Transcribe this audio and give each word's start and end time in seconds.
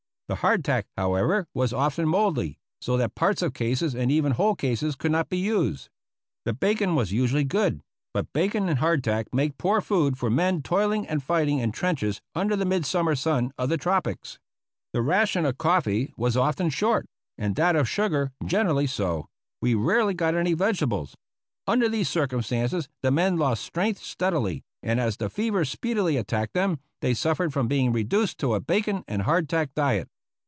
The 0.27 0.35
hard 0.35 0.63
tack, 0.63 0.87
however, 0.95 1.45
was 1.53 1.73
often 1.73 2.07
mouldy, 2.07 2.57
so 2.79 2.95
that 2.95 3.15
parts 3.15 3.41
of 3.41 3.53
cases, 3.53 3.93
and 3.93 4.09
even 4.09 4.31
whole 4.31 4.55
cases, 4.55 4.95
could 4.95 5.11
not 5.11 5.27
be 5.27 5.37
used. 5.37 5.89
The 6.45 6.53
bacon 6.53 6.95
was 6.95 7.11
usually 7.11 7.43
good. 7.43 7.81
But 8.13 8.31
bacon 8.31 8.69
and 8.69 8.79
hardtack 8.79 9.33
make 9.33 9.57
poor 9.57 9.81
food 9.81 10.17
for 10.17 10.29
men 10.29 10.61
toiling 10.61 11.05
and 11.05 11.21
fighting 11.21 11.59
in 11.59 11.73
trenches 11.73 12.21
under 12.33 12.55
the 12.55 12.63
mid 12.63 12.85
summer 12.85 13.13
sun 13.13 13.51
of 13.57 13.67
the 13.67 13.75
tropics. 13.75 14.39
The 14.93 15.01
ration 15.01 15.45
of 15.45 15.57
coffee 15.57 16.13
was 16.15 16.37
often 16.37 16.69
short, 16.69 17.07
and 17.37 17.57
that 17.57 17.75
of 17.75 17.89
sugar 17.89 18.31
generally 18.45 18.87
so; 18.87 19.27
we 19.61 19.75
rarely 19.75 20.13
got 20.13 20.33
any 20.33 20.53
vegetables. 20.53 21.13
Under 21.67 21.89
these 21.89 22.07
circumstances 22.07 22.87
the 23.03 23.11
men 23.11 23.35
lost 23.35 23.65
strength 23.65 23.99
steadily, 24.01 24.63
and 24.81 24.97
as 24.97 25.17
the 25.17 25.29
fever 25.29 25.65
speedily 25.65 26.15
attacked 26.15 26.53
them, 26.53 26.79
they 27.01 27.13
suffered 27.13 27.51
from 27.51 27.67
being 27.67 27.91
reduced 27.91 28.37
to 28.37 28.53
a 28.53 28.61
bacon 28.61 29.03
and 29.09 29.23
hardtack 29.23 29.73
diet. 29.75 30.07